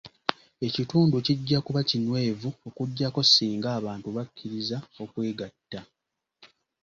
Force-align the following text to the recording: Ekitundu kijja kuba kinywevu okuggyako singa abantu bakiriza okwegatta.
Ekitundu 0.67 1.15
kijja 1.25 1.57
kuba 1.65 1.81
kinywevu 1.89 2.49
okuggyako 2.67 3.21
singa 3.31 3.67
abantu 3.79 4.07
bakiriza 4.15 4.77
okwegatta. 5.03 5.79